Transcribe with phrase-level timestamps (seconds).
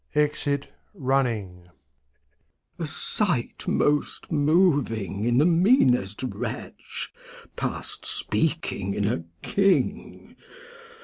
[0.15, 1.69] \E%it Running.
[2.75, 2.79] Glost.
[2.79, 7.13] A Sight most moving in the meanest Wretch,
[7.55, 10.35] Past speaking in a King.